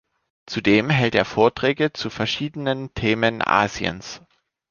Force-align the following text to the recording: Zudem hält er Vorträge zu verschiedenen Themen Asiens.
Zudem 0.47 0.89
hält 0.89 1.13
er 1.13 1.25
Vorträge 1.25 1.93
zu 1.93 2.09
verschiedenen 2.09 2.91
Themen 2.95 3.43
Asiens. 3.45 4.23